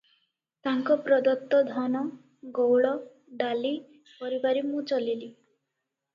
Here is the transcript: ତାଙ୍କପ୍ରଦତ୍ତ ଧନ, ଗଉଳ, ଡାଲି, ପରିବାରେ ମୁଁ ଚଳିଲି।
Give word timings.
ତାଙ୍କପ୍ରଦତ୍ତ 0.67 1.59
ଧନ, 1.67 2.01
ଗଉଳ, 2.59 2.95
ଡାଲି, 3.43 3.75
ପରିବାରେ 4.23 4.67
ମୁଁ 4.73 4.83
ଚଳିଲି। 4.95 5.33